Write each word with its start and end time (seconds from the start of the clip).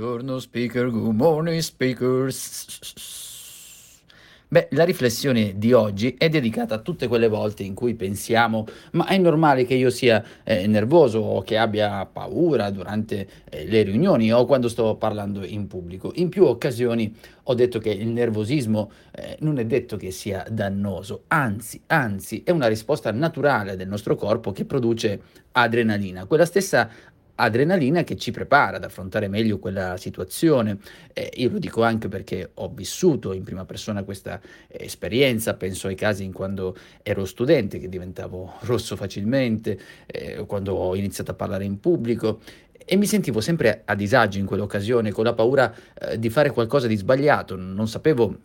Buongiorno 0.00 0.38
speaker, 0.38 0.90
good 0.90 1.14
morning 1.14 1.58
speakers. 1.60 2.64
Beh, 4.48 4.68
la 4.70 4.84
riflessione 4.84 5.58
di 5.58 5.74
oggi 5.74 6.14
è 6.16 6.30
dedicata 6.30 6.76
a 6.76 6.78
tutte 6.78 7.06
quelle 7.06 7.28
volte 7.28 7.64
in 7.64 7.74
cui 7.74 7.94
pensiamo, 7.94 8.64
ma 8.92 9.06
è 9.08 9.18
normale 9.18 9.66
che 9.66 9.74
io 9.74 9.90
sia 9.90 10.24
eh, 10.42 10.66
nervoso 10.66 11.18
o 11.18 11.42
che 11.42 11.58
abbia 11.58 12.06
paura 12.06 12.70
durante 12.70 13.28
eh, 13.50 13.66
le 13.66 13.82
riunioni 13.82 14.32
o 14.32 14.46
quando 14.46 14.68
sto 14.68 14.96
parlando 14.96 15.44
in 15.44 15.66
pubblico. 15.66 16.12
In 16.14 16.30
più 16.30 16.46
occasioni 16.46 17.14
ho 17.42 17.54
detto 17.54 17.78
che 17.78 17.90
il 17.90 18.08
nervosismo 18.08 18.90
eh, 19.10 19.36
non 19.40 19.58
è 19.58 19.66
detto 19.66 19.98
che 19.98 20.10
sia 20.12 20.46
dannoso, 20.50 21.24
anzi, 21.26 21.78
anzi, 21.88 22.42
è 22.42 22.52
una 22.52 22.68
risposta 22.68 23.12
naturale 23.12 23.76
del 23.76 23.88
nostro 23.88 24.16
corpo 24.16 24.50
che 24.50 24.64
produce 24.64 25.20
adrenalina, 25.52 26.24
quella 26.24 26.46
stessa 26.46 26.88
adrenalina 27.40 28.04
che 28.04 28.16
ci 28.16 28.30
prepara 28.30 28.76
ad 28.76 28.84
affrontare 28.84 29.28
meglio 29.28 29.58
quella 29.58 29.96
situazione. 29.96 30.78
Eh, 31.12 31.30
io 31.36 31.50
lo 31.50 31.58
dico 31.58 31.82
anche 31.82 32.08
perché 32.08 32.50
ho 32.54 32.68
vissuto 32.68 33.32
in 33.32 33.42
prima 33.42 33.64
persona 33.64 34.04
questa 34.04 34.40
eh, 34.68 34.84
esperienza, 34.84 35.54
penso 35.54 35.88
ai 35.88 35.94
casi 35.94 36.24
in 36.24 36.32
quando 36.32 36.76
ero 37.02 37.24
studente 37.24 37.78
che 37.78 37.88
diventavo 37.88 38.54
rosso 38.62 38.96
facilmente, 38.96 39.78
eh, 40.06 40.44
quando 40.46 40.74
ho 40.74 40.94
iniziato 40.94 41.32
a 41.32 41.34
parlare 41.34 41.64
in 41.64 41.80
pubblico 41.80 42.40
e 42.84 42.96
mi 42.96 43.06
sentivo 43.06 43.40
sempre 43.40 43.82
a 43.84 43.94
disagio 43.94 44.38
in 44.38 44.46
quell'occasione, 44.46 45.12
con 45.12 45.24
la 45.24 45.32
paura 45.32 45.72
eh, 45.94 46.18
di 46.18 46.28
fare 46.28 46.50
qualcosa 46.50 46.88
di 46.88 46.96
sbagliato, 46.96 47.54
non 47.54 47.86
sapevo 47.86 48.36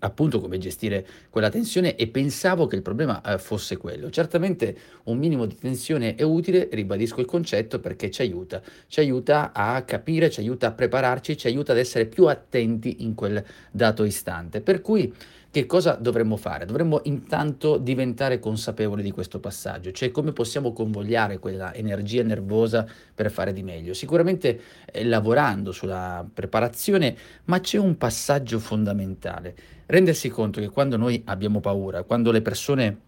appunto 0.00 0.40
come 0.40 0.58
gestire 0.58 1.06
quella 1.30 1.50
tensione 1.50 1.96
e 1.96 2.08
pensavo 2.08 2.66
che 2.66 2.76
il 2.76 2.82
problema 2.82 3.20
eh, 3.22 3.38
fosse 3.38 3.76
quello. 3.76 4.10
Certamente 4.10 4.76
un 5.04 5.18
minimo 5.18 5.46
di 5.46 5.56
tensione 5.56 6.14
è 6.14 6.22
utile, 6.22 6.68
ribadisco 6.70 7.20
il 7.20 7.26
concetto 7.26 7.80
perché 7.80 8.10
ci 8.10 8.22
aiuta, 8.22 8.62
ci 8.86 9.00
aiuta 9.00 9.52
a 9.52 9.82
capire, 9.82 10.30
ci 10.30 10.40
aiuta 10.40 10.68
a 10.68 10.72
prepararci, 10.72 11.36
ci 11.36 11.46
aiuta 11.46 11.72
ad 11.72 11.78
essere 11.78 12.06
più 12.06 12.26
attenti 12.26 13.02
in 13.02 13.14
quel 13.14 13.42
dato 13.70 14.04
istante. 14.04 14.60
Per 14.60 14.80
cui 14.80 15.12
che 15.50 15.64
cosa 15.64 15.94
dovremmo 15.94 16.36
fare? 16.36 16.66
Dovremmo 16.66 17.00
intanto 17.04 17.78
diventare 17.78 18.38
consapevoli 18.38 19.02
di 19.02 19.10
questo 19.10 19.40
passaggio, 19.40 19.92
cioè 19.92 20.10
come 20.10 20.32
possiamo 20.32 20.74
convogliare 20.74 21.38
quella 21.38 21.72
energia 21.72 22.22
nervosa 22.22 22.86
per 23.14 23.30
fare 23.30 23.54
di 23.54 23.62
meglio. 23.62 23.94
Sicuramente 23.94 24.60
eh, 24.84 25.04
lavorando 25.06 25.72
sulla 25.72 26.26
preparazione, 26.32 27.16
ma 27.44 27.60
c'è 27.60 27.78
un 27.78 27.96
passaggio 27.96 28.58
fondamentale. 28.58 29.54
Rendersi 29.86 30.28
conto 30.28 30.60
che 30.60 30.68
quando 30.68 30.98
noi 30.98 31.22
abbiamo 31.24 31.60
paura, 31.60 32.02
quando 32.02 32.30
le 32.30 32.42
persone 32.42 32.98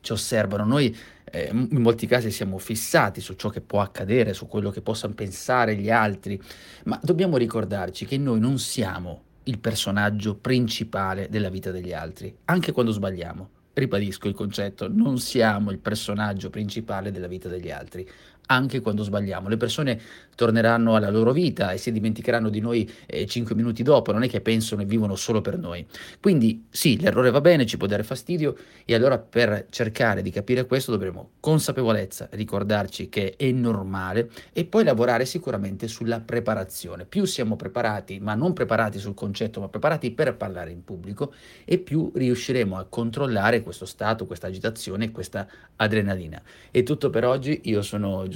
ci 0.00 0.10
osservano, 0.10 0.64
noi 0.64 0.96
eh, 1.30 1.48
in 1.52 1.80
molti 1.80 2.08
casi 2.08 2.32
siamo 2.32 2.58
fissati 2.58 3.20
su 3.20 3.34
ciò 3.34 3.50
che 3.50 3.60
può 3.60 3.80
accadere, 3.80 4.34
su 4.34 4.48
quello 4.48 4.70
che 4.70 4.80
possano 4.80 5.14
pensare 5.14 5.76
gli 5.76 5.90
altri, 5.90 6.40
ma 6.84 6.98
dobbiamo 7.00 7.36
ricordarci 7.36 8.04
che 8.04 8.18
noi 8.18 8.40
non 8.40 8.58
siamo 8.58 9.25
il 9.46 9.58
personaggio 9.58 10.36
principale 10.36 11.28
della 11.28 11.50
vita 11.50 11.70
degli 11.70 11.92
altri, 11.92 12.34
anche 12.46 12.72
quando 12.72 12.92
sbagliamo. 12.92 13.50
Ribadisco 13.72 14.26
il 14.26 14.34
concetto, 14.34 14.88
non 14.88 15.18
siamo 15.18 15.70
il 15.70 15.78
personaggio 15.78 16.48
principale 16.48 17.10
della 17.10 17.26
vita 17.26 17.48
degli 17.48 17.70
altri, 17.70 18.08
anche 18.46 18.80
quando 18.80 19.02
sbagliamo. 19.02 19.48
Le 19.48 19.56
persone 19.56 20.00
torneranno 20.34 20.94
alla 20.94 21.10
loro 21.10 21.32
vita 21.32 21.72
e 21.72 21.78
si 21.78 21.90
dimenticheranno 21.92 22.48
di 22.48 22.60
noi 22.60 22.90
eh, 23.06 23.26
5 23.26 23.54
minuti 23.54 23.82
dopo, 23.82 24.12
non 24.12 24.22
è 24.22 24.28
che 24.28 24.40
pensano 24.40 24.82
e 24.82 24.84
vivono 24.84 25.16
solo 25.16 25.40
per 25.40 25.58
noi. 25.58 25.84
Quindi 26.20 26.66
sì, 26.70 27.00
l'errore 27.00 27.30
va 27.30 27.40
bene, 27.40 27.66
ci 27.66 27.76
può 27.76 27.86
dare 27.86 28.02
fastidio 28.02 28.56
e 28.84 28.94
allora 28.94 29.18
per 29.18 29.66
cercare 29.70 30.22
di 30.22 30.30
capire 30.30 30.66
questo 30.66 30.92
dovremo 30.92 31.30
consapevolezza, 31.40 32.28
ricordarci 32.32 33.08
che 33.08 33.34
è 33.36 33.50
normale 33.50 34.30
e 34.52 34.64
poi 34.64 34.84
lavorare 34.84 35.24
sicuramente 35.24 35.88
sulla 35.88 36.20
preparazione. 36.20 37.06
Più 37.06 37.24
siamo 37.24 37.56
preparati, 37.56 38.18
ma 38.20 38.34
non 38.34 38.52
preparati 38.52 38.98
sul 38.98 39.14
concetto, 39.14 39.60
ma 39.60 39.68
preparati 39.68 40.10
per 40.10 40.36
parlare 40.36 40.70
in 40.70 40.84
pubblico 40.84 41.32
e 41.64 41.78
più 41.78 42.12
riusciremo 42.14 42.76
a 42.76 42.84
controllare 42.84 43.62
questo 43.62 43.86
stato, 43.86 44.26
questa 44.26 44.46
agitazione, 44.48 45.10
questa 45.10 45.46
adrenalina. 45.76 46.40
È 46.70 46.82
tutto 46.82 47.10
per 47.10 47.24
oggi, 47.24 47.62
io 47.64 47.80
sono 47.82 48.26
Giuseppe 48.28 48.35